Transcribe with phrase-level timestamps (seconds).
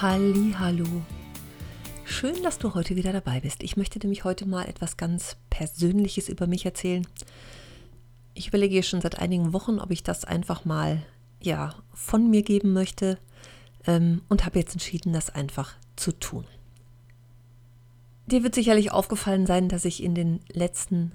[0.00, 0.84] Hallo.
[2.04, 3.64] Schön, dass du heute wieder dabei bist.
[3.64, 7.04] Ich möchte nämlich heute mal etwas ganz Persönliches über mich erzählen.
[8.32, 11.02] Ich überlege schon seit einigen Wochen, ob ich das einfach mal
[11.42, 13.18] ja von mir geben möchte
[13.88, 16.44] ähm, und habe jetzt entschieden, das einfach zu tun.
[18.26, 21.10] Dir wird sicherlich aufgefallen sein, dass ich in den letzten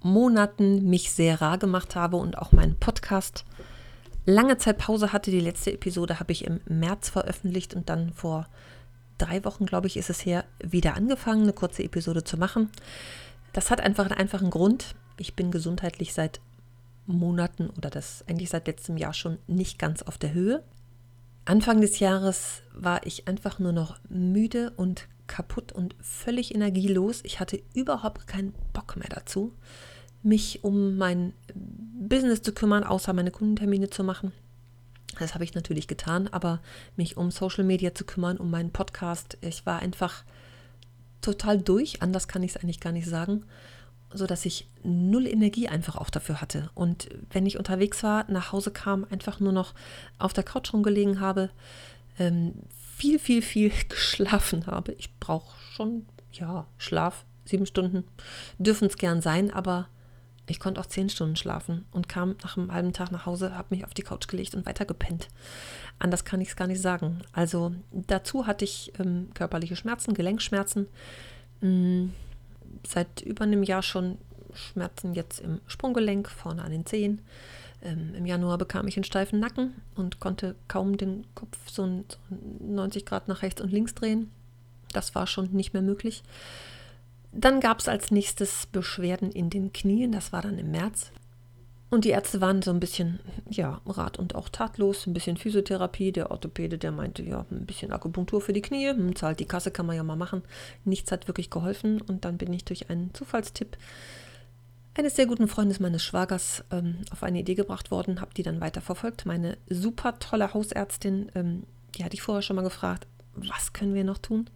[0.00, 3.44] Monaten mich sehr rar gemacht habe und auch meinen Podcast
[4.24, 5.30] lange Zeit Pause hatte.
[5.30, 8.48] Die letzte Episode habe ich im März veröffentlicht und dann vor
[9.18, 12.70] drei Wochen, glaube ich, ist es her, wieder angefangen, eine kurze Episode zu machen.
[13.52, 14.94] Das hat einfach einen einfachen Grund.
[15.18, 16.40] Ich bin gesundheitlich seit
[17.06, 20.62] Monaten oder das eigentlich seit letztem Jahr schon nicht ganz auf der Höhe.
[21.44, 27.20] Anfang des Jahres war ich einfach nur noch müde und kaputt und völlig energielos.
[27.24, 29.52] Ich hatte überhaupt keinen Bock mehr dazu
[30.22, 34.32] mich um mein Business zu kümmern, außer meine Kundentermine zu machen.
[35.18, 36.60] Das habe ich natürlich getan, aber
[36.96, 39.36] mich um Social Media zu kümmern, um meinen Podcast.
[39.40, 40.24] Ich war einfach
[41.20, 43.44] total durch, anders kann ich es eigentlich gar nicht sagen,
[44.12, 46.70] so dass ich null Energie einfach auch dafür hatte.
[46.74, 49.74] Und wenn ich unterwegs war, nach Hause kam, einfach nur noch
[50.18, 51.50] auf der Couch rumgelegen habe,
[52.18, 52.54] ähm,
[52.96, 54.92] viel, viel, viel geschlafen habe.
[54.92, 58.04] Ich brauche schon, ja, Schlaf, sieben Stunden
[58.58, 59.88] dürfen es gern sein, aber
[60.48, 63.74] ich konnte auch zehn Stunden schlafen und kam nach einem halben Tag nach Hause, habe
[63.74, 65.28] mich auf die Couch gelegt und weiter gepennt.
[65.98, 67.20] Anders kann ich es gar nicht sagen.
[67.32, 70.88] Also dazu hatte ich ähm, körperliche Schmerzen, Gelenkschmerzen.
[71.62, 72.12] Ähm,
[72.86, 74.18] seit über einem Jahr schon
[74.52, 77.20] Schmerzen jetzt im Sprunggelenk, vorne an den Zehen.
[77.82, 82.04] Ähm, Im Januar bekam ich einen steifen Nacken und konnte kaum den Kopf so
[82.60, 84.30] 90 Grad nach rechts und links drehen.
[84.92, 86.22] Das war schon nicht mehr möglich.
[87.32, 91.12] Dann gab es als nächstes Beschwerden in den Knien, das war dann im März.
[91.92, 93.20] Und die Ärzte waren so ein bisschen,
[93.50, 96.10] ja, rat und auch tatlos, ein bisschen Physiotherapie.
[96.10, 99.70] Der Orthopäde, der meinte, ja, ein bisschen Akupunktur für die Knie, hm, zahlt die Kasse,
[99.70, 100.42] kann man ja mal machen.
[100.86, 102.00] Nichts hat wirklich geholfen.
[102.00, 103.76] Und dann bin ich durch einen Zufallstipp
[104.94, 108.62] eines sehr guten Freundes meines Schwagers ähm, auf eine Idee gebracht worden, habe die dann
[108.62, 109.26] weiter verfolgt.
[109.26, 111.64] Meine super tolle Hausärztin, ähm,
[111.94, 114.48] die hatte ich vorher schon mal gefragt, was können wir noch tun?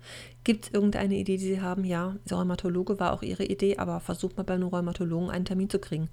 [0.44, 1.84] Gibt es irgendeine Idee, die Sie haben?
[1.84, 5.70] Ja, der Rheumatologe war auch Ihre Idee, aber versucht mal bei einem Rheumatologen einen Termin
[5.70, 6.08] zu kriegen.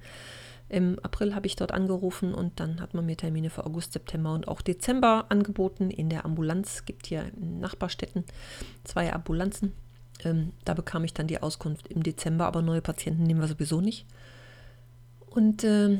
[0.69, 4.33] Im April habe ich dort angerufen und dann hat man mir Termine für August, September
[4.33, 6.75] und auch Dezember angeboten in der Ambulanz.
[6.75, 8.23] Es gibt hier in Nachbarstädten
[8.83, 9.73] zwei Ambulanzen.
[10.23, 13.81] Ähm, da bekam ich dann die Auskunft im Dezember, aber neue Patienten nehmen wir sowieso
[13.81, 14.05] nicht.
[15.29, 15.97] Und äh,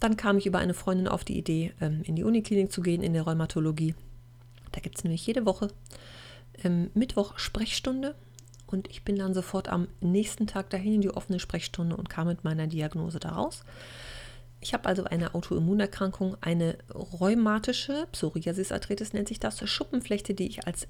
[0.00, 3.02] dann kam ich über eine Freundin auf die Idee, ähm, in die Uniklinik zu gehen,
[3.02, 3.94] in der Rheumatologie.
[4.72, 5.68] Da gibt es nämlich jede Woche
[6.64, 8.14] ähm, Mittwoch Sprechstunde
[8.66, 12.28] und ich bin dann sofort am nächsten Tag dahin in die offene Sprechstunde und kam
[12.28, 13.64] mit meiner Diagnose daraus.
[14.60, 20.88] Ich habe also eine Autoimmunerkrankung, eine rheumatische Psoriasis-Arthritis nennt sich das, Schuppenflechte, die ich als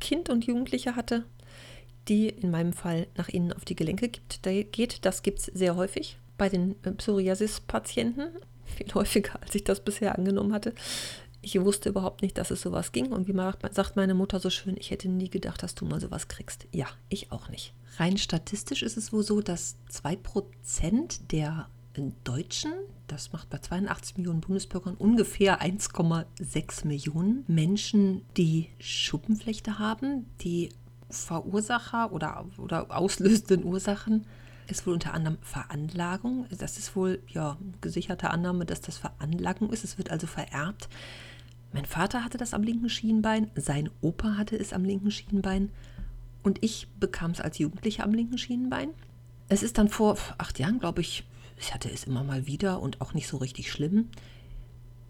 [0.00, 1.24] Kind und Jugendliche hatte,
[2.08, 5.04] die in meinem Fall nach innen auf die Gelenke geht.
[5.04, 8.28] Das gibt es sehr häufig bei den äh, Psoriasis-Patienten,
[8.64, 10.74] viel häufiger, als ich das bisher angenommen hatte.
[11.46, 13.12] Ich wusste überhaupt nicht, dass es sowas ging.
[13.12, 16.26] Und wie sagt meine Mutter so schön, ich hätte nie gedacht, dass du mal sowas
[16.26, 16.66] kriegst.
[16.72, 17.72] Ja, ich auch nicht.
[17.98, 21.68] Rein statistisch ist es wohl so, dass 2% der
[22.24, 22.72] Deutschen,
[23.06, 30.70] das macht bei 82 Millionen Bundesbürgern ungefähr 1,6 Millionen Menschen, die Schuppenflechte haben, die
[31.10, 34.26] Verursacher oder, oder auslösenden Ursachen
[34.66, 36.46] ist wohl unter anderem Veranlagung.
[36.58, 39.84] Das ist wohl ja gesicherte Annahme, dass das Veranlagung ist.
[39.84, 40.88] Es wird also vererbt.
[41.72, 45.70] Mein Vater hatte das am linken Schienbein, sein Opa hatte es am linken Schienbein
[46.42, 48.90] und ich bekam es als Jugendliche am linken Schienbein.
[49.48, 51.24] Es ist dann vor acht Jahren, glaube ich,
[51.58, 54.08] ich hatte es immer mal wieder und auch nicht so richtig schlimm,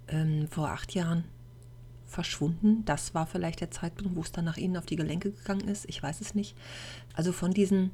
[0.08, 1.24] ähm, vor acht Jahren
[2.06, 2.84] verschwunden.
[2.84, 5.86] Das war vielleicht der Zeitpunkt, wo es dann nach ihnen auf die Gelenke gegangen ist.
[5.88, 6.56] Ich weiß es nicht.
[7.14, 7.90] Also von diesen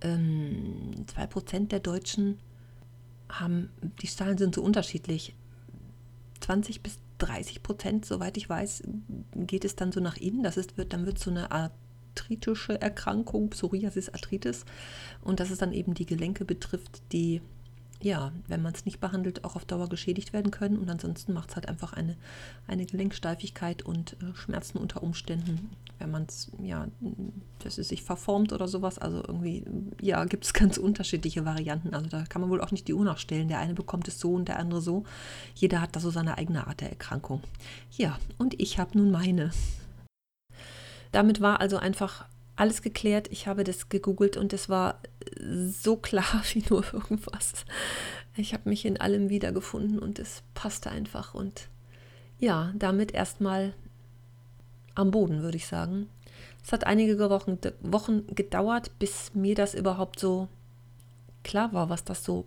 [0.00, 2.38] ähm, 2% der Deutschen
[3.28, 3.70] haben,
[4.02, 5.34] die Zahlen sind so unterschiedlich,
[6.40, 8.82] 20 bis 30 Prozent, soweit ich weiß,
[9.34, 10.42] geht es dann so nach innen.
[10.42, 14.64] Das ist, wird, dann wird so eine arthritische Erkrankung, Psoriasis, Arthritis.
[15.22, 17.40] Und dass es dann eben die Gelenke betrifft, die
[18.02, 20.78] ja, wenn man es nicht behandelt, auch auf Dauer geschädigt werden können.
[20.78, 22.16] Und ansonsten macht es halt einfach eine,
[22.66, 26.88] eine Gelenksteifigkeit und äh, Schmerzen unter Umständen, wenn man es, ja,
[27.58, 28.98] dass es sich verformt oder sowas.
[28.98, 29.64] Also irgendwie,
[30.00, 31.94] ja, gibt es ganz unterschiedliche Varianten.
[31.94, 33.48] Also da kann man wohl auch nicht die Uhr nachstellen.
[33.48, 35.04] Der eine bekommt es so und der andere so.
[35.54, 37.42] Jeder hat da so seine eigene Art der Erkrankung.
[37.96, 39.50] Ja, und ich habe nun meine.
[41.12, 42.24] Damit war also einfach
[42.60, 43.28] alles geklärt.
[43.30, 45.00] Ich habe das gegoogelt und es war
[45.40, 47.64] so klar wie nur irgendwas.
[48.36, 51.34] Ich habe mich in allem wiedergefunden und es passte einfach.
[51.34, 51.68] Und
[52.38, 53.74] ja, damit erstmal
[54.94, 56.08] am Boden, würde ich sagen.
[56.62, 60.48] Es hat einige Wochen, Wochen gedauert, bis mir das überhaupt so
[61.42, 62.44] klar war, was das so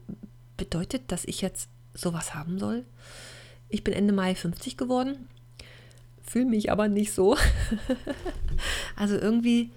[0.58, 2.86] bedeutet, dass ich jetzt sowas haben soll.
[3.70, 5.28] Ich bin Ende Mai 50 geworden,
[6.22, 7.36] fühle mich aber nicht so.
[8.96, 9.72] also irgendwie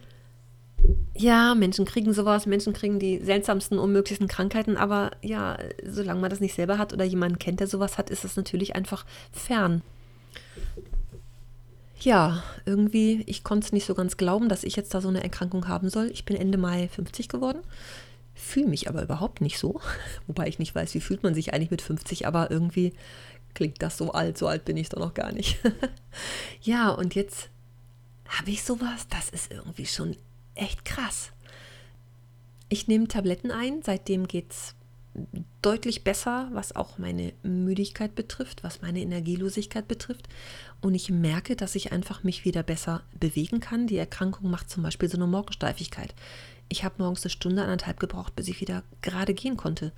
[1.18, 6.40] ja, Menschen kriegen sowas, Menschen kriegen die seltsamsten, unmöglichsten Krankheiten, aber ja, solange man das
[6.40, 9.82] nicht selber hat oder jemanden kennt, der sowas hat, ist das natürlich einfach fern.
[12.00, 15.22] Ja, irgendwie, ich konnte es nicht so ganz glauben, dass ich jetzt da so eine
[15.22, 16.10] Erkrankung haben soll.
[16.12, 17.60] Ich bin Ende Mai 50 geworden,
[18.34, 19.80] fühle mich aber überhaupt nicht so.
[20.26, 22.92] Wobei ich nicht weiß, wie fühlt man sich eigentlich mit 50, aber irgendwie
[23.54, 25.58] klingt das so alt, so alt bin ich doch noch gar nicht.
[26.62, 27.48] ja, und jetzt
[28.28, 30.16] habe ich sowas, das ist irgendwie schon
[30.56, 31.30] echt krass.
[32.68, 34.74] Ich nehme Tabletten ein, seitdem geht es
[35.62, 40.28] deutlich besser, was auch meine Müdigkeit betrifft, was meine Energielosigkeit betrifft.
[40.82, 43.86] Und ich merke, dass ich einfach mich wieder besser bewegen kann.
[43.86, 46.14] Die Erkrankung macht zum Beispiel so eine Morgensteifigkeit.
[46.68, 49.92] Ich habe morgens eine Stunde, anderthalb gebraucht, bis ich wieder gerade gehen konnte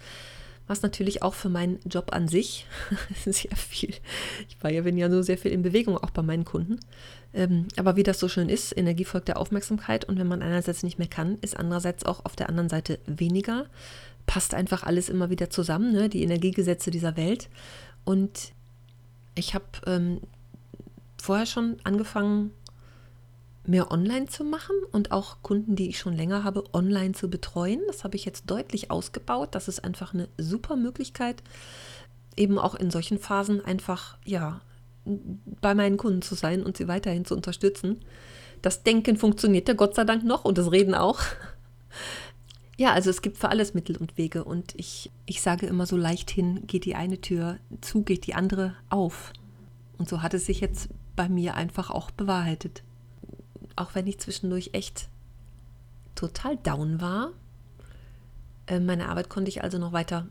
[0.69, 2.67] was natürlich auch für meinen Job an sich
[3.25, 3.95] sehr viel,
[4.49, 6.79] ich war ja, bin ja so sehr viel in Bewegung, auch bei meinen Kunden.
[7.35, 10.83] Ähm, aber wie das so schön ist, Energie folgt der Aufmerksamkeit und wenn man einerseits
[10.83, 13.67] nicht mehr kann, ist andererseits auch auf der anderen Seite weniger.
[14.27, 16.09] Passt einfach alles immer wieder zusammen, ne?
[16.09, 17.49] die Energiegesetze dieser Welt.
[18.05, 18.53] Und
[19.35, 20.21] ich habe ähm,
[21.21, 22.53] vorher schon angefangen,
[23.69, 27.81] mehr online zu machen und auch Kunden, die ich schon länger habe, online zu betreuen.
[27.87, 29.51] Das habe ich jetzt deutlich ausgebaut.
[29.53, 31.43] Das ist einfach eine super Möglichkeit,
[32.37, 34.61] eben auch in solchen Phasen einfach, ja,
[35.05, 38.01] bei meinen Kunden zu sein und sie weiterhin zu unterstützen.
[38.63, 41.21] Das Denken funktioniert ja Gott sei Dank noch und das Reden auch.
[42.81, 45.97] Ja, also es gibt für alles Mittel und Wege und ich, ich sage immer so
[45.97, 49.33] leichthin, geht die eine Tür zu, geht die andere auf.
[49.99, 52.85] Und so hat es sich jetzt bei mir einfach auch bewahrheitet
[53.81, 55.09] auch wenn ich zwischendurch echt
[56.15, 57.31] total down war.
[58.67, 60.27] Äh, meine Arbeit konnte ich also noch weiter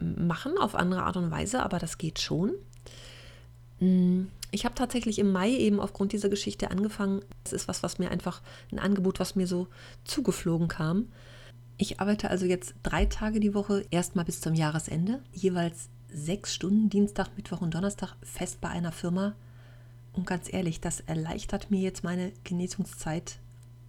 [0.00, 2.52] machen, auf andere Art und Weise, aber das geht schon.
[3.80, 7.22] Mm, ich habe tatsächlich im Mai eben aufgrund dieser Geschichte angefangen.
[7.44, 8.40] Das ist was, was mir einfach
[8.72, 9.68] ein Angebot, was mir so
[10.04, 11.08] zugeflogen kam.
[11.76, 16.88] Ich arbeite also jetzt drei Tage die Woche, erstmal bis zum Jahresende, jeweils sechs Stunden,
[16.88, 19.34] Dienstag, Mittwoch und Donnerstag, fest bei einer Firma
[20.18, 23.38] und ganz ehrlich, das erleichtert mir jetzt meine Genesungszeit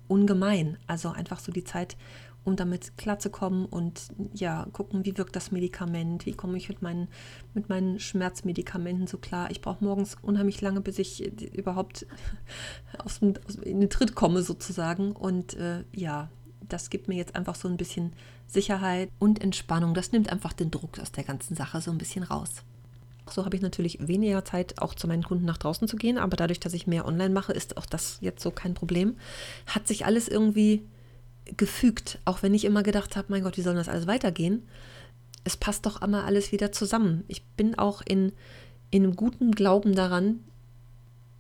[0.08, 0.78] ungemein.
[0.86, 1.98] Also einfach so die Zeit,
[2.44, 7.08] um damit klarzukommen und ja, gucken, wie wirkt das Medikament, wie komme ich mit meinen,
[7.56, 9.50] mit meinen Schmerzmedikamenten so klar.
[9.50, 12.06] Ich brauche morgens unheimlich lange, bis ich überhaupt
[13.00, 15.14] aus aus, in den Tritt komme sozusagen.
[15.14, 16.30] Und äh, ja,
[16.62, 18.14] das gibt mir jetzt einfach so ein bisschen
[18.46, 19.96] Sicherheit und Entspannung.
[19.96, 22.62] Das nimmt einfach den Druck aus der ganzen Sache so ein bisschen raus.
[23.32, 26.18] So habe ich natürlich weniger Zeit, auch zu meinen Kunden nach draußen zu gehen.
[26.18, 29.16] Aber dadurch, dass ich mehr online mache, ist auch das jetzt so kein Problem.
[29.66, 30.84] Hat sich alles irgendwie
[31.58, 34.68] gefügt, auch wenn ich immer gedacht habe, mein Gott, wie soll das alles weitergehen?
[35.44, 37.24] Es passt doch immer alles wieder zusammen.
[37.28, 38.34] Ich bin auch in,
[38.92, 40.42] in einem guten Glauben daran,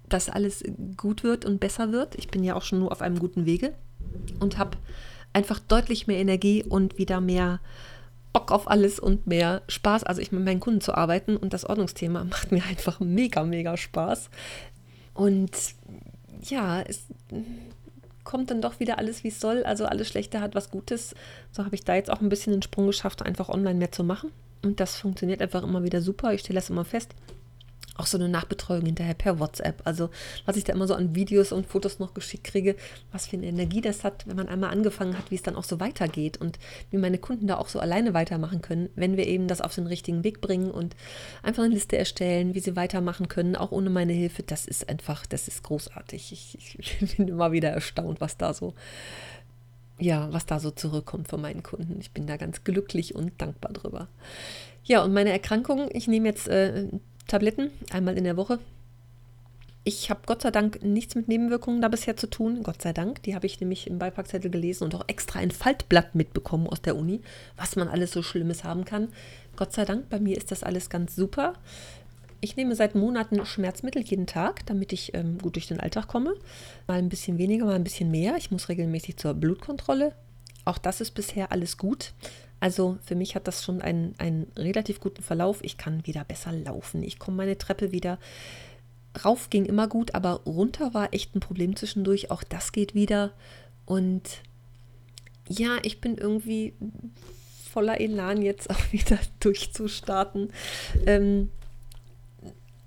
[0.07, 0.63] dass alles
[0.97, 2.15] gut wird und besser wird.
[2.15, 3.73] Ich bin ja auch schon nur auf einem guten Wege
[4.39, 4.77] und habe
[5.33, 7.59] einfach deutlich mehr Energie und wieder mehr
[8.33, 10.03] Bock auf alles und mehr Spaß.
[10.03, 13.77] Also ich mit meinen Kunden zu arbeiten und das Ordnungsthema macht mir einfach mega, mega
[13.77, 14.29] Spaß.
[15.13, 15.51] Und
[16.43, 17.05] ja, es
[18.23, 19.63] kommt dann doch wieder alles, wie es soll.
[19.63, 21.15] Also alles Schlechte hat was Gutes.
[21.51, 24.03] So habe ich da jetzt auch ein bisschen den Sprung geschafft, einfach online mehr zu
[24.03, 24.31] machen.
[24.63, 26.33] Und das funktioniert einfach immer wieder super.
[26.33, 27.15] Ich stelle das immer fest
[27.99, 29.81] auch so eine Nachbetreuung hinterher per WhatsApp.
[29.85, 30.09] Also
[30.45, 32.75] was ich da immer so an Videos und Fotos noch geschickt kriege,
[33.11, 35.63] was für eine Energie das hat, wenn man einmal angefangen hat, wie es dann auch
[35.63, 36.59] so weitergeht und
[36.91, 39.87] wie meine Kunden da auch so alleine weitermachen können, wenn wir eben das auf den
[39.87, 40.95] richtigen Weg bringen und
[41.43, 44.43] einfach eine Liste erstellen, wie sie weitermachen können, auch ohne meine Hilfe.
[44.43, 46.31] Das ist einfach, das ist großartig.
[46.31, 48.73] Ich, ich bin immer wieder erstaunt, was da so
[50.01, 51.99] ja, was da so zurückkommt von meinen Kunden.
[51.99, 54.07] Ich bin da ganz glücklich und dankbar drüber.
[54.85, 56.87] Ja, und meine Erkrankung, ich nehme jetzt äh,
[57.29, 58.59] Tabletten, einmal in der Woche.
[59.85, 62.63] Ich habe Gott sei Dank nichts mit Nebenwirkungen da bisher zu tun.
[62.63, 63.23] Gott sei Dank.
[63.23, 66.95] Die habe ich nämlich im Beipackzettel gelesen und auch extra ein Faltblatt mitbekommen aus der
[66.95, 67.21] Uni,
[67.55, 69.07] was man alles so Schlimmes haben kann.
[69.55, 71.53] Gott sei Dank, bei mir ist das alles ganz super.
[72.41, 76.35] Ich nehme seit Monaten Schmerzmittel jeden Tag, damit ich ähm, gut durch den Alltag komme.
[76.87, 78.35] Mal ein bisschen weniger, mal ein bisschen mehr.
[78.37, 80.13] Ich muss regelmäßig zur Blutkontrolle.
[80.65, 82.13] Auch das ist bisher alles gut.
[82.59, 85.59] Also für mich hat das schon einen, einen relativ guten Verlauf.
[85.63, 87.03] Ich kann wieder besser laufen.
[87.03, 88.19] Ich komme meine Treppe wieder.
[89.23, 92.31] Rauf ging immer gut, aber runter war echt ein Problem zwischendurch.
[92.31, 93.31] Auch das geht wieder.
[93.85, 94.41] Und
[95.47, 96.73] ja, ich bin irgendwie
[97.71, 100.51] voller Elan jetzt auch wieder durchzustarten.
[101.05, 101.49] Ähm,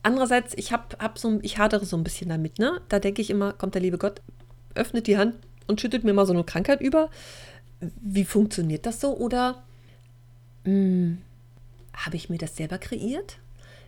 [0.03, 2.59] andererseits, ich habe hab so, ich hadere so ein bisschen damit.
[2.59, 2.81] Ne?
[2.89, 4.21] Da denke ich immer, kommt der liebe Gott,
[4.75, 5.37] öffnet die Hand
[5.67, 7.11] und schüttet mir mal so eine Krankheit über.
[8.01, 9.17] Wie funktioniert das so?
[9.17, 9.63] Oder
[10.65, 11.19] hm,
[11.93, 13.39] habe ich mir das selber kreiert?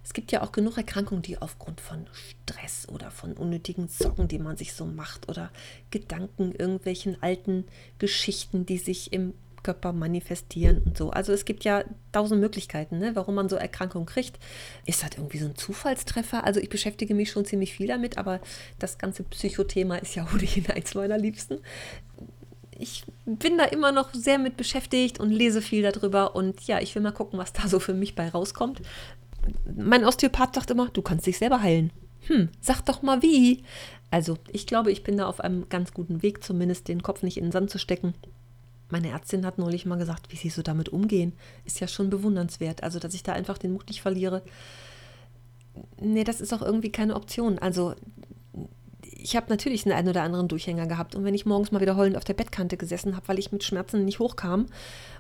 [0.05, 4.39] Es gibt ja auch genug Erkrankungen, die aufgrund von Stress oder von unnötigen Sorgen, die
[4.39, 5.51] man sich so macht, oder
[5.91, 7.65] Gedanken, irgendwelchen alten
[7.99, 9.33] Geschichten, die sich im
[9.65, 11.11] Körper manifestieren und so.
[11.11, 14.39] Also es gibt ja tausend Möglichkeiten, ne, warum man so Erkrankungen kriegt.
[14.85, 16.45] Ist das irgendwie so ein Zufallstreffer?
[16.45, 18.41] Also ich beschäftige mich schon ziemlich viel damit, aber
[18.79, 21.61] das ganze Psychothema ist ja ohnehin eins meiner Liebsten.
[22.79, 26.95] Ich bin da immer noch sehr mit beschäftigt und lese viel darüber und ja, ich
[26.95, 28.83] will mal gucken, was da so für mich bei rauskommt.
[29.77, 31.93] Mein Osteopath sagt immer, du kannst dich selber heilen.
[32.27, 33.65] Hm, sag doch mal wie.
[34.11, 37.37] Also, ich glaube, ich bin da auf einem ganz guten Weg, zumindest den Kopf nicht
[37.37, 38.15] in den Sand zu stecken
[38.95, 41.33] meine Ärztin hat neulich mal gesagt, wie sie so damit umgehen,
[41.65, 42.83] ist ja schon bewundernswert.
[42.83, 44.43] Also, dass ich da einfach den Mut nicht verliere.
[46.01, 47.59] Nee, das ist auch irgendwie keine Option.
[47.59, 47.95] Also,
[49.25, 51.15] ich habe natürlich einen, einen oder anderen Durchhänger gehabt.
[51.15, 53.65] Und wenn ich morgens mal wieder heulend auf der Bettkante gesessen habe, weil ich mit
[53.65, 54.67] Schmerzen nicht hochkam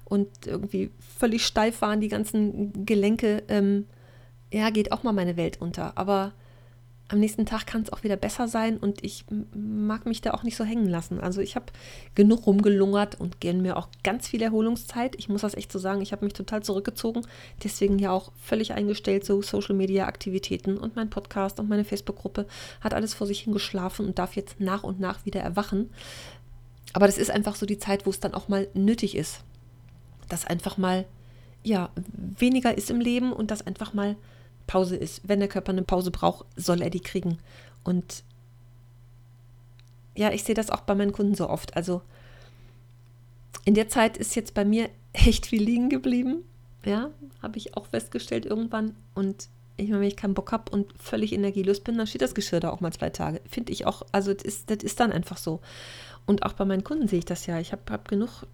[0.04, 3.86] und irgendwie völlig steif waren die ganzen Gelenke, ähm,
[4.52, 5.96] ja, geht auch mal meine Welt unter.
[5.96, 6.34] Aber
[7.08, 10.42] am nächsten Tag kann es auch wieder besser sein und ich mag mich da auch
[10.42, 11.20] nicht so hängen lassen.
[11.20, 11.66] Also ich habe
[12.14, 15.14] genug rumgelungert und gern mir auch ganz viel Erholungszeit.
[15.18, 17.26] Ich muss das echt so sagen, ich habe mich total zurückgezogen,
[17.62, 22.46] deswegen ja auch völlig eingestellt, so Social Media Aktivitäten und mein Podcast und meine Facebook-Gruppe
[22.80, 25.90] hat alles vor sich hingeschlafen und darf jetzt nach und nach wieder erwachen.
[26.94, 29.40] Aber das ist einfach so die Zeit, wo es dann auch mal nötig ist,
[30.30, 31.04] dass einfach mal
[31.62, 31.90] ja
[32.38, 34.16] weniger ist im Leben und das einfach mal
[34.66, 35.20] Pause ist.
[35.28, 37.38] Wenn der Körper eine Pause braucht, soll er die kriegen.
[37.82, 38.24] Und
[40.16, 41.76] ja, ich sehe das auch bei meinen Kunden so oft.
[41.76, 42.02] Also
[43.64, 46.44] in der Zeit ist jetzt bei mir echt viel liegen geblieben.
[46.84, 47.10] Ja,
[47.42, 48.94] habe ich auch festgestellt irgendwann.
[49.14, 52.34] Und ich meine, wenn ich keinen Bock habe und völlig energielos bin, dann steht das
[52.34, 53.40] Geschirr da auch mal zwei Tage.
[53.48, 55.60] Finde ich auch, also das ist, das ist dann einfach so.
[56.26, 57.58] Und auch bei meinen Kunden sehe ich das ja.
[57.58, 58.46] Ich habe hab genug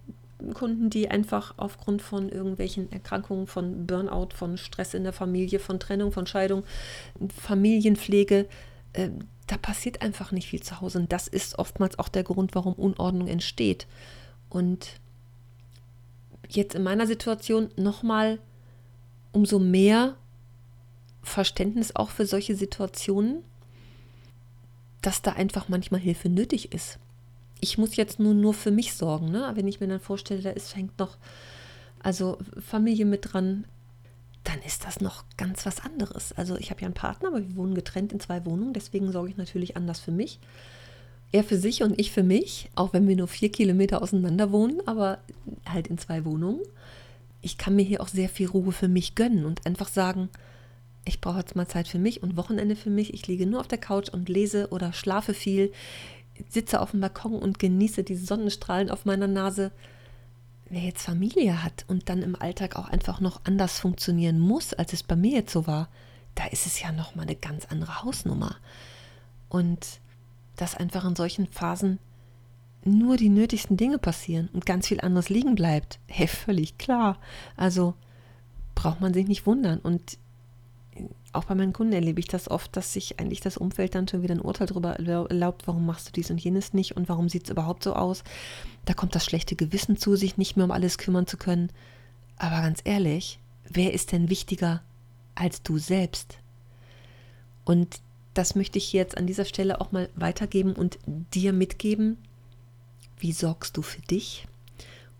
[0.54, 5.80] Kunden, die einfach aufgrund von irgendwelchen Erkrankungen, von Burnout, von Stress in der Familie, von
[5.80, 6.64] Trennung, von Scheidung,
[7.36, 8.46] Familienpflege,
[8.92, 9.10] äh,
[9.46, 10.98] da passiert einfach nicht viel zu Hause.
[10.98, 13.86] Und das ist oftmals auch der Grund, warum Unordnung entsteht.
[14.48, 15.00] Und
[16.48, 18.38] jetzt in meiner Situation nochmal
[19.32, 20.16] umso mehr
[21.22, 23.42] Verständnis auch für solche Situationen,
[25.02, 26.98] dass da einfach manchmal Hilfe nötig ist
[27.60, 29.30] ich muss jetzt nur, nur für mich sorgen.
[29.30, 29.50] Ne?
[29.54, 31.16] Wenn ich mir dann vorstelle, da ist, fängt noch
[32.02, 33.64] also Familie mit dran,
[34.44, 36.32] dann ist das noch ganz was anderes.
[36.32, 39.30] Also ich habe ja einen Partner, aber wir wohnen getrennt in zwei Wohnungen, deswegen sorge
[39.30, 40.38] ich natürlich anders für mich.
[41.32, 44.80] Er für sich und ich für mich, auch wenn wir nur vier Kilometer auseinander wohnen,
[44.86, 45.18] aber
[45.66, 46.62] halt in zwei Wohnungen.
[47.42, 50.28] Ich kann mir hier auch sehr viel Ruhe für mich gönnen und einfach sagen,
[51.04, 53.14] ich brauche jetzt mal Zeit für mich und Wochenende für mich.
[53.14, 55.72] Ich liege nur auf der Couch und lese oder schlafe viel
[56.48, 59.72] sitze auf dem Balkon und genieße die Sonnenstrahlen auf meiner Nase.
[60.68, 64.92] Wer jetzt Familie hat und dann im Alltag auch einfach noch anders funktionieren muss, als
[64.92, 65.88] es bei mir jetzt so war,
[66.34, 68.56] da ist es ja noch mal eine ganz andere Hausnummer.
[69.48, 70.00] Und
[70.56, 71.98] dass einfach in solchen Phasen
[72.84, 77.18] nur die nötigsten Dinge passieren und ganz viel anderes liegen bleibt, hey, völlig klar.
[77.56, 77.94] Also
[78.74, 79.80] braucht man sich nicht wundern.
[79.80, 80.18] Und
[81.32, 84.22] auch bei meinen Kunden erlebe ich das oft, dass sich eigentlich das Umfeld dann schon
[84.22, 87.44] wieder ein Urteil darüber erlaubt, warum machst du dies und jenes nicht und warum sieht
[87.44, 88.24] es überhaupt so aus.
[88.84, 91.70] Da kommt das schlechte Gewissen zu, sich nicht mehr um alles kümmern zu können.
[92.36, 94.82] Aber ganz ehrlich, wer ist denn wichtiger
[95.34, 96.38] als du selbst?
[97.64, 98.00] Und
[98.34, 102.18] das möchte ich jetzt an dieser Stelle auch mal weitergeben und dir mitgeben.
[103.18, 104.46] Wie sorgst du für dich?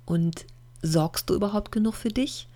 [0.06, 0.46] Und
[0.82, 2.48] sorgst du überhaupt genug für dich?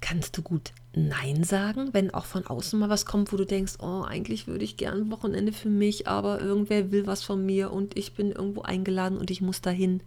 [0.00, 3.74] Kannst du gut Nein sagen, wenn auch von außen mal was kommt, wo du denkst,
[3.80, 7.96] oh, eigentlich würde ich gern Wochenende für mich, aber irgendwer will was von mir und
[7.96, 10.00] ich bin irgendwo eingeladen und ich muss dahin.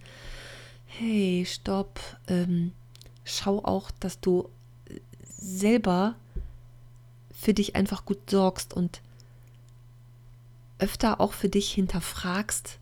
[0.85, 1.99] Hey, stopp.
[2.27, 2.73] Ähm,
[3.23, 4.49] schau auch, dass du
[5.37, 6.15] selber
[7.31, 9.01] für dich einfach gut sorgst und
[10.77, 12.79] öfter auch für dich hinterfragst,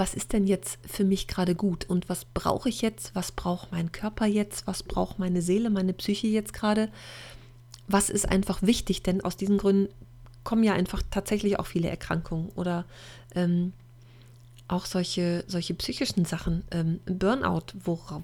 [0.00, 3.70] was ist denn jetzt für mich gerade gut und was brauche ich jetzt, was braucht
[3.70, 6.88] mein Körper jetzt, was braucht meine Seele, meine Psyche jetzt gerade,
[7.86, 9.92] was ist einfach wichtig, denn aus diesen Gründen
[10.42, 12.86] kommen ja einfach tatsächlich auch viele Erkrankungen oder
[13.34, 13.74] ähm,
[14.68, 16.64] auch solche, solche psychischen Sachen.
[16.70, 18.22] Ähm, Burnout, wora,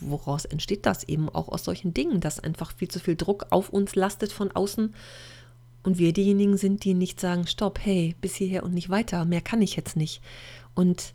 [0.00, 3.70] woraus entsteht das eben auch aus solchen Dingen, dass einfach viel zu viel Druck auf
[3.70, 4.92] uns lastet von außen
[5.84, 9.40] und wir diejenigen sind, die nicht sagen, stopp, hey, bis hierher und nicht weiter, mehr
[9.40, 10.20] kann ich jetzt nicht.
[10.74, 11.14] Und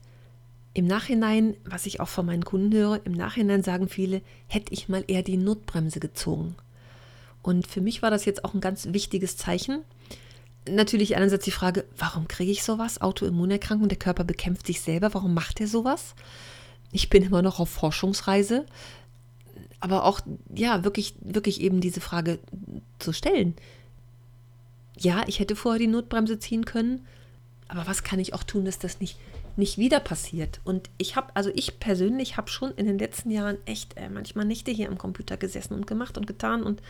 [0.73, 4.87] im Nachhinein, was ich auch von meinen Kunden höre, im Nachhinein sagen viele, hätte ich
[4.87, 6.55] mal eher die Notbremse gezogen.
[7.41, 9.83] Und für mich war das jetzt auch ein ganz wichtiges Zeichen.
[10.69, 13.01] Natürlich einerseits die Frage, warum kriege ich sowas?
[13.01, 16.15] Autoimmunerkrankung, der Körper bekämpft sich selber, warum macht er sowas?
[16.91, 18.65] Ich bin immer noch auf Forschungsreise,
[19.79, 20.21] aber auch,
[20.53, 22.39] ja, wirklich, wirklich eben diese Frage
[22.99, 23.55] zu stellen.
[24.97, 27.05] Ja, ich hätte vorher die Notbremse ziehen können,
[27.67, 29.17] aber was kann ich auch tun, dass das nicht
[29.59, 30.59] nicht wieder passiert.
[30.63, 34.45] Und ich habe, also ich persönlich habe schon in den letzten Jahren echt äh, manchmal
[34.45, 36.81] Nächte hier am Computer gesessen und gemacht und getan und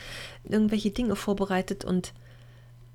[0.45, 1.83] irgendwelche Dinge vorbereitet.
[1.83, 2.13] Und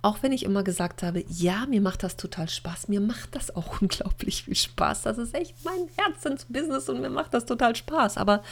[0.00, 3.54] auch wenn ich immer gesagt habe, ja, mir macht das total Spaß, mir macht das
[3.54, 5.02] auch unglaublich viel Spaß.
[5.02, 8.16] Das ist echt mein Herzensbusiness und mir macht das total Spaß.
[8.16, 8.42] Aber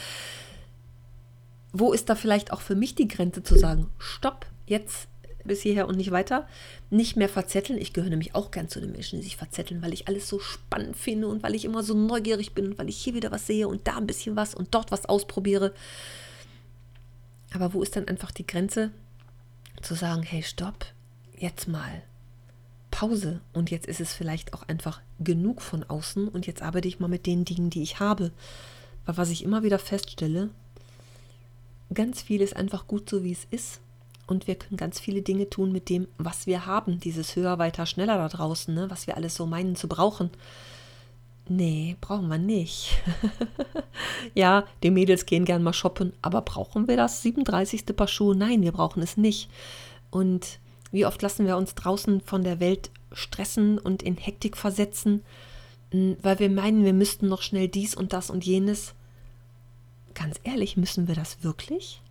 [1.71, 5.07] wo ist da vielleicht auch für mich die Grenze zu sagen, stopp, jetzt
[5.43, 6.47] bis hierher und nicht weiter.
[6.89, 7.79] Nicht mehr verzetteln.
[7.79, 10.39] Ich gehöre nämlich auch gern zu den Menschen, die sich verzetteln, weil ich alles so
[10.39, 13.47] spannend finde und weil ich immer so neugierig bin und weil ich hier wieder was
[13.47, 15.73] sehe und da ein bisschen was und dort was ausprobiere.
[17.53, 18.91] Aber wo ist dann einfach die Grenze
[19.81, 20.85] zu sagen, hey, stopp,
[21.37, 22.03] jetzt mal.
[22.89, 26.99] Pause und jetzt ist es vielleicht auch einfach genug von außen und jetzt arbeite ich
[26.99, 28.31] mal mit den Dingen, die ich habe.
[29.05, 30.51] Weil was ich immer wieder feststelle,
[31.93, 33.81] ganz viel ist einfach gut so, wie es ist
[34.27, 36.99] und wir können ganz viele Dinge tun mit dem, was wir haben.
[36.99, 38.89] Dieses höher, weiter, schneller da draußen, ne?
[38.89, 40.29] was wir alles so meinen zu brauchen.
[41.49, 43.01] Nee, brauchen wir nicht.
[44.33, 47.85] ja, die Mädels gehen gern mal shoppen, aber brauchen wir das 37.
[47.97, 48.35] Paar Schuhe?
[48.35, 49.49] Nein, wir brauchen es nicht.
[50.09, 50.59] Und
[50.91, 55.21] wie oft lassen wir uns draußen von der Welt stressen und in Hektik versetzen,
[55.91, 58.93] hm, weil wir meinen, wir müssten noch schnell dies und das und jenes.
[60.13, 62.02] Ganz ehrlich, müssen wir das wirklich?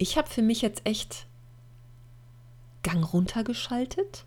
[0.00, 1.26] Ich habe für mich jetzt echt
[2.82, 4.24] Gang runtergeschaltet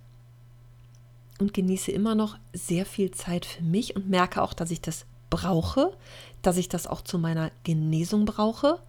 [1.39, 5.07] und genieße immer noch sehr viel Zeit für mich und merke auch, dass ich das
[5.31, 5.97] brauche,
[6.43, 8.83] dass ich das auch zu meiner Genesung brauche.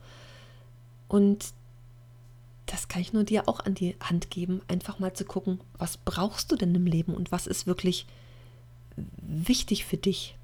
[1.09, 1.55] Und
[2.67, 5.97] das kann ich nur dir auch an die Hand geben, einfach mal zu gucken, was
[5.97, 8.07] brauchst du denn im Leben und was ist wirklich
[9.17, 10.37] wichtig für dich.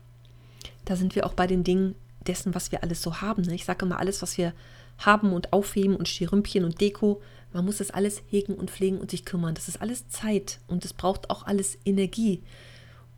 [0.87, 3.43] Da sind wir auch bei den Dingen dessen, was wir alles so haben.
[3.43, 3.55] Ne?
[3.55, 4.55] Ich sage immer, alles, was wir
[5.01, 7.21] haben und aufheben und Stirümpchen und Deko.
[7.53, 9.55] Man muss das alles hegen und pflegen und sich kümmern.
[9.55, 12.43] Das ist alles Zeit und es braucht auch alles Energie.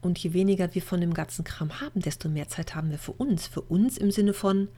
[0.01, 3.13] Und je weniger wir von dem ganzen Kram haben, desto mehr Zeit haben wir für
[3.13, 3.47] uns.
[3.47, 4.69] Für uns im Sinne von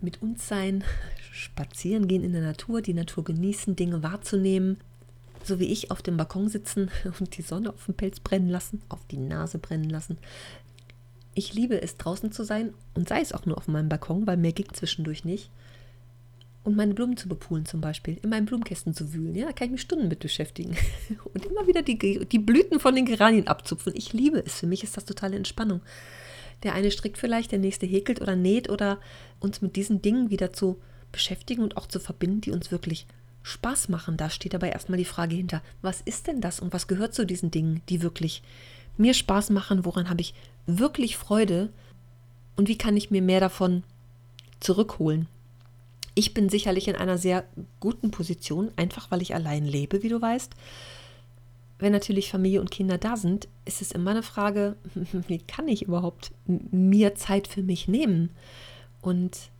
[0.00, 0.84] mit uns sein,
[1.32, 4.78] spazieren gehen in der Natur, die Natur genießen, Dinge wahrzunehmen.
[5.44, 8.82] So wie ich auf dem Balkon sitzen und die Sonne auf den Pelz brennen lassen,
[8.88, 10.18] auf die Nase brennen lassen.
[11.38, 14.36] Ich liebe es, draußen zu sein und sei es auch nur auf meinem Balkon, weil
[14.36, 15.50] mir ging zwischendurch nicht.
[16.64, 19.36] Und meine Blumen zu bepulen zum Beispiel, in meinen Blumenkästen zu wühlen.
[19.36, 20.76] Ja, da kann ich mich Stunden mit beschäftigen.
[21.32, 23.92] Und immer wieder die, die Blüten von den Geranien abzupfen.
[23.94, 24.58] Ich liebe es.
[24.58, 25.80] Für mich ist das totale Entspannung.
[26.64, 28.98] Der eine strickt vielleicht, der nächste häkelt oder näht oder
[29.38, 30.80] uns mit diesen Dingen wieder zu
[31.12, 33.06] beschäftigen und auch zu verbinden, die uns wirklich
[33.44, 34.16] Spaß machen.
[34.16, 37.24] Da steht aber erstmal die Frage hinter, was ist denn das und was gehört zu
[37.24, 38.42] diesen Dingen, die wirklich
[38.98, 40.34] mir Spaß machen, woran habe ich
[40.66, 41.72] wirklich Freude
[42.56, 43.82] und wie kann ich mir mehr davon
[44.60, 45.28] zurückholen.
[46.14, 47.44] Ich bin sicherlich in einer sehr
[47.78, 50.52] guten Position, einfach weil ich allein lebe, wie du weißt.
[51.78, 54.76] Wenn natürlich Familie und Kinder da sind, ist es immer eine Frage,
[55.28, 58.30] wie kann ich überhaupt mir Zeit für mich nehmen?
[59.00, 59.50] Und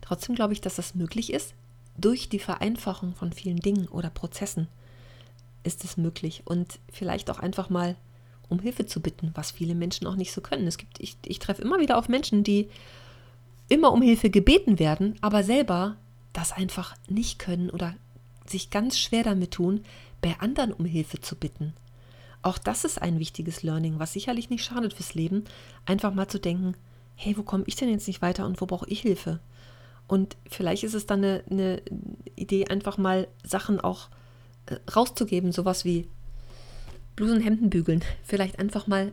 [0.00, 1.54] trotzdem glaube ich, dass das möglich ist
[1.98, 4.68] durch die Vereinfachung von vielen Dingen oder Prozessen
[5.64, 7.96] ist es möglich und vielleicht auch einfach mal
[8.48, 10.66] um Hilfe zu bitten, was viele Menschen auch nicht so können.
[10.66, 12.68] Es gibt, ich, ich treffe immer wieder auf Menschen, die
[13.68, 15.96] immer um Hilfe gebeten werden, aber selber
[16.32, 17.94] das einfach nicht können oder
[18.46, 19.82] sich ganz schwer damit tun,
[20.20, 21.72] bei anderen um Hilfe zu bitten.
[22.42, 25.44] Auch das ist ein wichtiges Learning, was sicherlich nicht schadet fürs Leben,
[25.86, 26.74] einfach mal zu denken,
[27.14, 29.40] hey, wo komme ich denn jetzt nicht weiter und wo brauche ich Hilfe?
[30.08, 31.82] Und vielleicht ist es dann eine, eine
[32.34, 34.12] Idee, einfach mal Sachen auch äh,
[34.94, 36.08] rauszugeben, sowas wie
[37.16, 39.12] Blusen, bügeln, vielleicht einfach mal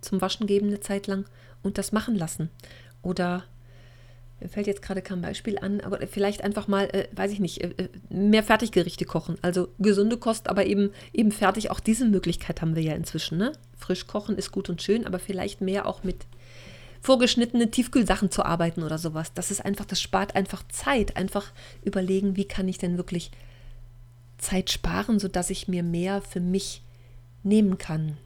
[0.00, 1.24] zum Waschen geben eine Zeit lang
[1.62, 2.50] und das machen lassen.
[3.02, 3.44] Oder
[4.40, 7.62] Mir fällt jetzt gerade kein Beispiel an, aber vielleicht einfach mal, äh, weiß ich nicht,
[7.62, 9.36] äh, äh, mehr Fertiggerichte kochen.
[9.40, 11.70] Also gesunde Kost, aber eben, eben fertig.
[11.70, 13.38] Auch diese Möglichkeit haben wir ja inzwischen.
[13.38, 13.52] Ne?
[13.76, 16.26] Frisch kochen ist gut und schön, aber vielleicht mehr auch mit
[17.00, 19.32] vorgeschnittenen Tiefkühlsachen zu arbeiten oder sowas.
[19.32, 21.16] Das ist einfach, das spart einfach Zeit.
[21.16, 21.52] Einfach
[21.84, 23.30] überlegen, wie kann ich denn wirklich
[24.42, 26.82] Zeit sparen, sodass ich mir mehr für mich
[27.42, 28.18] nehmen kann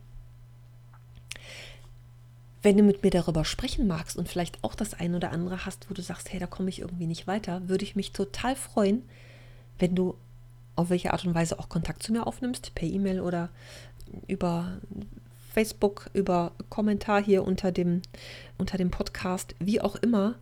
[2.66, 5.88] wenn du mit mir darüber sprechen magst und vielleicht auch das ein oder andere hast,
[5.88, 9.04] wo du sagst, hey, da komme ich irgendwie nicht weiter, würde ich mich total freuen,
[9.78, 10.16] wenn du
[10.74, 13.50] auf welche Art und Weise auch Kontakt zu mir aufnimmst, per E-Mail oder
[14.26, 14.78] über
[15.54, 18.02] Facebook, über Kommentar hier unter dem,
[18.58, 20.34] unter dem Podcast, wie auch immer.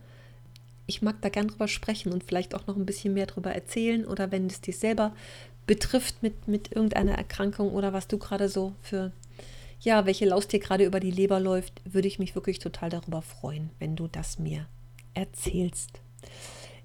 [0.87, 4.03] Ich mag da gern drüber sprechen und vielleicht auch noch ein bisschen mehr drüber erzählen
[4.03, 5.13] oder wenn es dich selber
[5.65, 9.11] betrifft mit, mit irgendeiner Erkrankung oder was du gerade so für
[9.81, 13.21] ja, welche Laus dir gerade über die Leber läuft, würde ich mich wirklich total darüber
[13.21, 14.67] freuen, wenn du das mir
[15.13, 16.01] erzählst.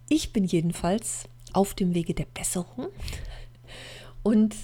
[0.09, 2.89] Ich bin jedenfalls auf dem Wege der Besserung
[4.23, 4.55] und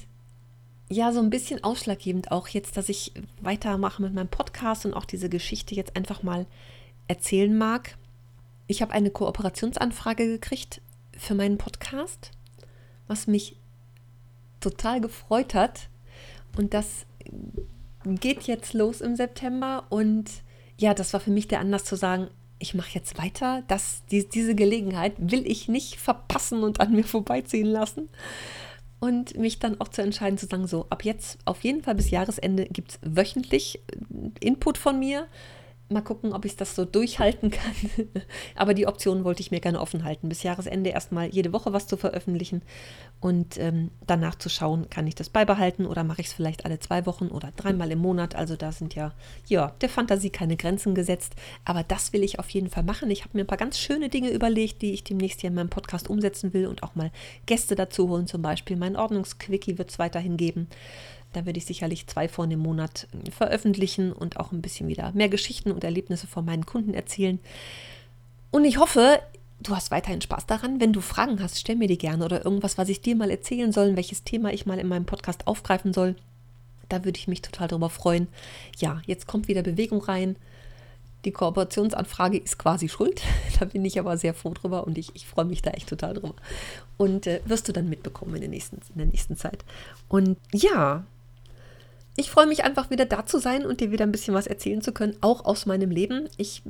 [0.89, 5.05] ja, so ein bisschen ausschlaggebend auch jetzt, dass ich weitermache mit meinem Podcast und auch
[5.05, 6.47] diese Geschichte jetzt einfach mal
[7.09, 7.97] erzählen mag.
[8.69, 10.81] Ich habe eine Kooperationsanfrage gekriegt
[11.17, 12.31] für meinen Podcast,
[13.09, 13.57] was mich
[14.67, 15.89] total gefreut hat.
[16.57, 17.07] Und das
[18.05, 20.31] geht jetzt los im September und
[20.79, 23.63] ja, das war für mich der Anlass zu sagen, ich mache jetzt weiter.
[23.69, 28.09] Das, die, diese Gelegenheit will ich nicht verpassen und an mir vorbeiziehen lassen.
[28.99, 32.11] Und mich dann auch zu entscheiden, zu sagen, so, ab jetzt auf jeden Fall bis
[32.11, 33.83] Jahresende gibt es wöchentlich
[34.41, 35.27] Input von mir
[35.89, 37.75] mal gucken, ob ich das so durchhalten kann.
[38.57, 40.29] Aber die Option wollte ich mir gerne offen halten.
[40.29, 42.63] Bis Jahresende erstmal jede Woche was zu veröffentlichen
[43.21, 46.79] und ähm, danach zu schauen, kann ich das beibehalten oder mache ich es vielleicht alle
[46.81, 48.35] zwei Wochen oder dreimal im Monat.
[48.35, 49.13] Also da sind ja,
[49.47, 51.35] ja, der Fantasie keine Grenzen gesetzt.
[51.65, 53.11] Aber das will ich auf jeden Fall machen.
[53.11, 55.71] Ich habe mir ein paar ganz schöne Dinge überlegt, die ich demnächst hier in meinem
[55.71, 57.11] Podcast umsetzen will und auch mal
[57.47, 58.27] Gäste dazu holen.
[58.27, 60.69] Zum Beispiel mein Ordnungsquickie wird es weiterhin geben.
[61.37, 65.13] Da werde ich sicherlich zwei von im Monat äh, veröffentlichen und auch ein bisschen wieder
[65.13, 67.39] mehr Geschichten und Erlebnisse von meinen Kunden erzählen.
[68.51, 69.21] Und ich hoffe,
[69.61, 70.81] du hast weiterhin Spaß daran.
[70.81, 73.71] Wenn du Fragen hast, stell mir die gerne oder irgendwas, was ich dir mal erzählen
[73.71, 76.17] soll, welches Thema ich mal in meinem Podcast aufgreifen soll.
[76.89, 78.29] Da würde ich mich total darüber freuen.
[78.79, 80.37] Ja, jetzt kommt wieder Bewegung rein.
[81.27, 83.21] Die Kooperationsanfrage ist quasi schuld.
[83.61, 86.15] Da bin ich aber sehr froh drüber und ich, ich freue mich da echt total
[86.15, 86.35] drüber.
[86.97, 89.67] Und äh, wirst du dann mitbekommen in der, nächsten, in der nächsten Zeit.
[90.09, 91.05] Und ja,
[92.17, 94.81] ich freue mich einfach wieder da zu sein und dir wieder ein bisschen was erzählen
[94.81, 96.29] zu können, auch aus meinem Leben.
[96.39, 96.63] Ich,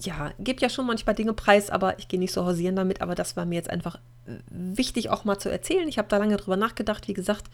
[0.00, 3.02] ja, gebe ja schon manchmal Dinge preis, aber ich gehe nicht so hausieren damit.
[3.02, 5.86] Aber das war mir jetzt einfach äh, wichtig auch mal zu erzählen.
[5.86, 7.44] Ich habe da lange drüber nachgedacht, wie gesagt.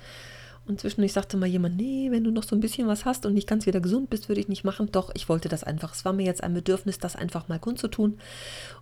[0.67, 3.35] Und zwischendurch sagte mal jemand, nee, wenn du noch so ein bisschen was hast und
[3.35, 4.91] nicht ganz wieder gesund bist, würde ich nicht machen.
[4.93, 5.95] Doch, ich wollte das einfach.
[5.95, 8.19] Es war mir jetzt ein Bedürfnis, das einfach mal kundzutun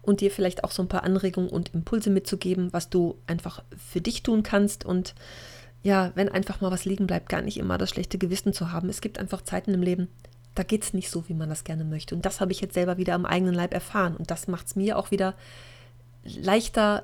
[0.02, 4.00] und dir vielleicht auch so ein paar Anregungen und Impulse mitzugeben, was du einfach für
[4.00, 5.14] dich tun kannst und
[5.84, 8.88] ja, wenn einfach mal was liegen bleibt, gar nicht immer das schlechte Gewissen zu haben.
[8.88, 10.08] Es gibt einfach Zeiten im Leben,
[10.54, 12.14] da geht es nicht so, wie man das gerne möchte.
[12.14, 14.16] Und das habe ich jetzt selber wieder am eigenen Leib erfahren.
[14.16, 15.34] Und das macht es mir auch wieder
[16.24, 17.02] leichter,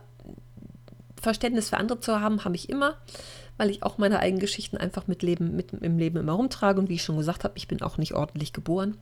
[1.20, 2.96] Verständnis für andere zu haben, habe ich immer,
[3.58, 6.80] weil ich auch meine eigenen Geschichten einfach mit, Leben, mit im Leben immer rumtrage.
[6.80, 8.96] Und wie ich schon gesagt habe, ich bin auch nicht ordentlich geboren.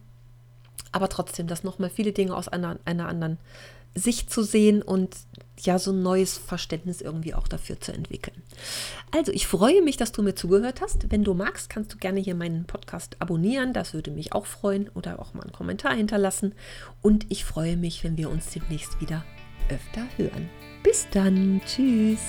[0.92, 3.38] Aber trotzdem, dass nochmal viele Dinge aus einer, einer anderen
[3.94, 5.16] Sicht zu sehen und
[5.60, 8.42] ja, so ein neues Verständnis irgendwie auch dafür zu entwickeln.
[9.12, 11.10] Also, ich freue mich, dass du mir zugehört hast.
[11.10, 13.72] Wenn du magst, kannst du gerne hier meinen Podcast abonnieren.
[13.72, 16.54] Das würde mich auch freuen oder auch mal einen Kommentar hinterlassen.
[17.02, 19.24] Und ich freue mich, wenn wir uns demnächst wieder
[19.68, 20.48] öfter hören.
[20.84, 21.60] Bis dann.
[21.66, 22.20] Tschüss.